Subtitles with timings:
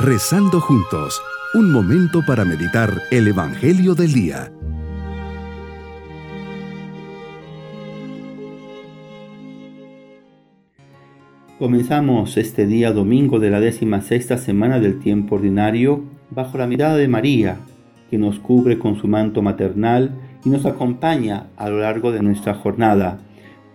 [0.00, 1.20] Rezando juntos,
[1.54, 4.52] un momento para meditar el Evangelio del Día.
[11.58, 16.94] Comenzamos este día domingo de la décima sexta semana del tiempo ordinario bajo la mirada
[16.94, 17.56] de María,
[18.08, 20.12] que nos cubre con su manto maternal
[20.44, 23.18] y nos acompaña a lo largo de nuestra jornada.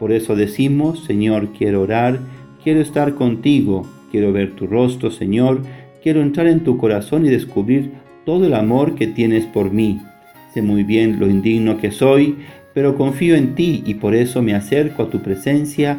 [0.00, 2.18] Por eso decimos, Señor, quiero orar,
[2.64, 5.62] quiero estar contigo, quiero ver tu rostro, Señor,
[6.02, 7.92] quiero entrar en tu corazón y descubrir
[8.24, 10.00] todo el amor que tienes por mí.
[10.54, 12.36] Sé muy bien lo indigno que soy,
[12.74, 15.98] pero confío en ti y por eso me acerco a tu presencia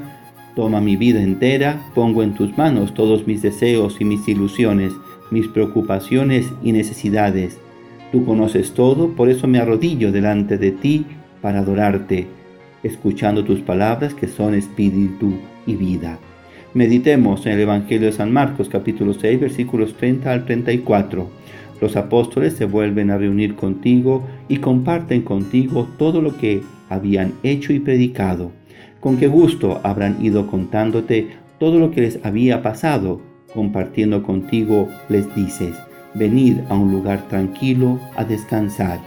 [0.60, 4.92] Toma mi vida entera, pongo en tus manos todos mis deseos y mis ilusiones,
[5.32, 7.58] mis preocupaciones y necesidades.
[8.12, 11.06] Tú conoces todo, por eso me arrodillo delante de ti
[11.42, 12.28] para adorarte,
[12.84, 15.34] escuchando tus palabras que son espíritu
[15.66, 16.20] y vida.
[16.76, 21.28] Meditemos en el Evangelio de San Marcos capítulo 6 versículos 30 al 34.
[21.82, 27.74] Los apóstoles se vuelven a reunir contigo y comparten contigo todo lo que habían hecho
[27.74, 28.52] y predicado.
[29.00, 33.20] Con qué gusto habrán ido contándote todo lo que les había pasado,
[33.52, 35.76] compartiendo contigo les dices,
[36.14, 39.00] venid a un lugar tranquilo a descansar.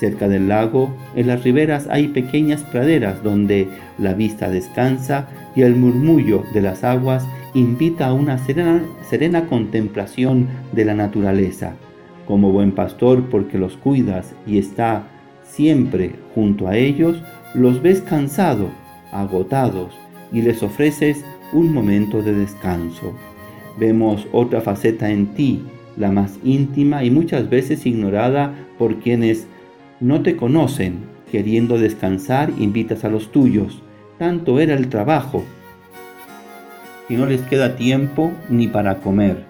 [0.00, 5.76] Cerca del lago, en las riberas hay pequeñas praderas donde la vista descansa y el
[5.76, 11.74] murmullo de las aguas invita a una serena, serena contemplación de la naturaleza.
[12.26, 15.02] Como buen pastor, porque los cuidas y está
[15.44, 18.70] siempre junto a ellos, los ves cansado
[19.12, 19.92] agotados
[20.32, 23.12] y les ofreces un momento de descanso.
[23.78, 25.62] Vemos otra faceta en ti,
[25.98, 29.46] la más íntima y muchas veces ignorada por quienes
[30.00, 31.08] no te conocen.
[31.30, 33.82] Queriendo descansar, invitas a los tuyos.
[34.18, 35.44] Tanto era el trabajo
[37.08, 39.44] y no les queda tiempo ni para comer.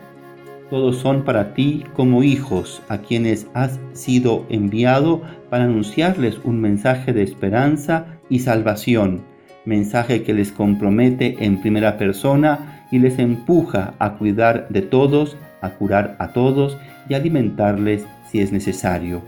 [0.69, 7.13] Todos son para ti como hijos a quienes has sido enviado para anunciarles un mensaje
[7.13, 9.23] de esperanza y salvación
[9.65, 15.71] mensaje que les compromete en primera persona y les empuja a cuidar de todos, a
[15.71, 19.23] curar a todos y alimentarles si es necesario.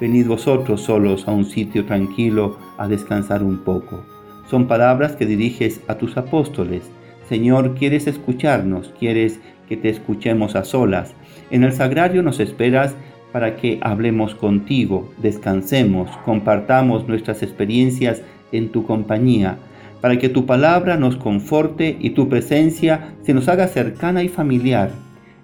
[0.00, 4.04] Venid vosotros solos a un sitio tranquilo a descansar un poco.
[4.48, 6.82] Son palabras que diriges a tus apóstoles.
[7.28, 11.14] Señor, quieres escucharnos, quieres que te escuchemos a solas.
[11.50, 12.94] En el sagrario nos esperas
[13.32, 18.22] para que hablemos contigo, descansemos, compartamos nuestras experiencias
[18.52, 19.58] en tu compañía
[20.00, 24.92] para que tu palabra nos conforte y tu presencia se nos haga cercana y familiar.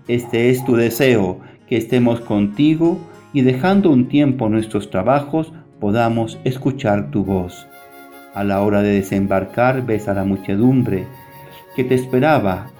[0.06, 2.98] Este es tu deseo, que estemos contigo
[3.34, 7.66] y dejando un tiempo nuestros trabajos podamos escuchar tu voz.
[8.32, 11.04] A la hora de desembarcar ves a la muchedumbre
[11.76, 12.70] que te esperaba,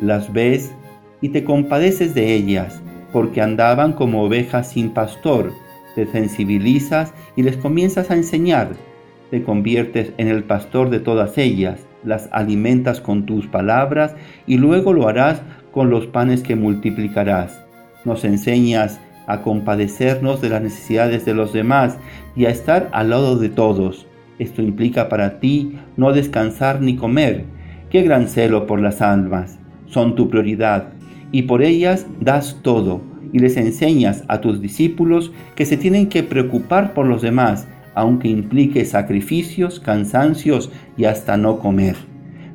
[0.00, 0.72] las ves
[1.20, 2.80] y te compadeces de ellas,
[3.12, 5.52] porque andaban como ovejas sin pastor,
[5.94, 8.70] te sensibilizas y les comienzas a enseñar
[9.34, 14.14] te conviertes en el pastor de todas ellas, las alimentas con tus palabras
[14.46, 15.42] y luego lo harás
[15.72, 17.60] con los panes que multiplicarás.
[18.04, 21.98] Nos enseñas a compadecernos de las necesidades de los demás
[22.36, 24.06] y a estar al lado de todos.
[24.38, 27.44] Esto implica para ti no descansar ni comer.
[27.90, 29.58] Qué gran celo por las almas.
[29.86, 30.88] Son tu prioridad
[31.32, 33.00] y por ellas das todo
[33.32, 38.28] y les enseñas a tus discípulos que se tienen que preocupar por los demás aunque
[38.28, 41.96] implique sacrificios, cansancios y hasta no comer.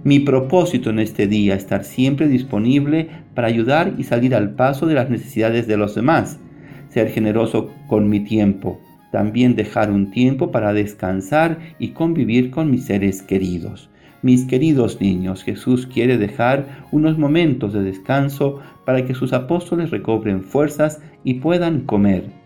[0.04, 4.86] Mi propósito en este día es estar siempre disponible para ayudar y salir al paso
[4.86, 6.40] de las necesidades de los demás,
[6.90, 8.80] ser generoso con mi tiempo,
[9.12, 13.90] también dejar un tiempo para descansar y convivir con mis seres queridos.
[14.22, 20.44] Mis queridos niños, Jesús quiere dejar unos momentos de descanso para que sus apóstoles recobren
[20.44, 22.40] fuerzas y puedan comer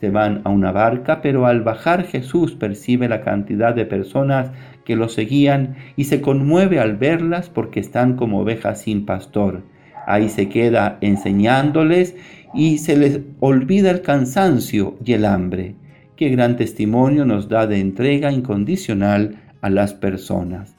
[0.00, 4.50] se van a una barca, pero al bajar Jesús percibe la cantidad de personas
[4.84, 9.62] que lo seguían y se conmueve al verlas porque están como ovejas sin pastor.
[10.06, 12.16] Ahí se queda enseñándoles
[12.54, 15.74] y se les olvida el cansancio y el hambre.
[16.16, 20.76] Qué gran testimonio nos da de entrega incondicional a las personas.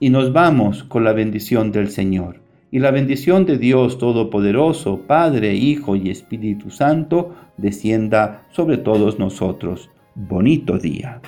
[0.00, 2.42] Y nos vamos con la bendición del Señor.
[2.70, 9.90] Y la bendición de Dios Todopoderoso, Padre, Hijo y Espíritu Santo, descienda sobre todos nosotros.
[10.14, 11.20] Bonito día.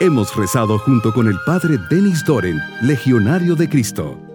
[0.00, 4.31] Hemos rezado junto con el Padre Denis Doren, Legionario de Cristo.